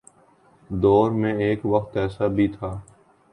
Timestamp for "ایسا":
1.97-2.27